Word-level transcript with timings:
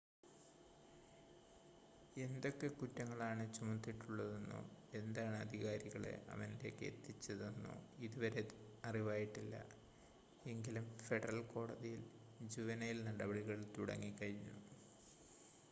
എന്തൊക്കെ 2.15 2.67
കുറ്റങ്ങൾ 2.67 3.23
ആണ് 3.23 3.53
ചുമത്തിയിട്ടുള്ളതെന്നോ 3.53 4.59
എന്താണ് 4.93 5.37
അധികാരികളെ 5.37 6.19
അവനിലേക്ക് 6.29 6.85
എത്തിച്ചതെന്നോ 6.85 7.75
ഇതുവരെ 7.99 8.43
അറിവായിട്ടില്ല 8.85 9.55
എങ്കിലും 10.45 10.87
ഫെഡറൽ 11.03 11.39
കോടതിയിൽ 11.39 12.03
ജുവൈനൽ 12.47 12.99
നടപടികൾ 13.03 13.65
തുടങ്ങി 13.77 14.11
കഴിഞ്ഞു 14.21 14.55